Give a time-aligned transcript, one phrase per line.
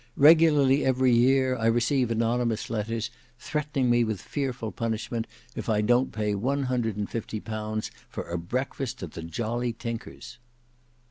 [0.17, 6.11] Regularly every year I receive anonymous letters threatening me with fearful punishment if I don't
[6.11, 10.39] pay one hundred and fifty pounds for a breakfast at the Jolly Tinkers."